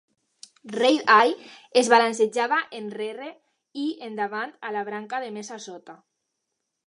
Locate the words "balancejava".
1.93-2.57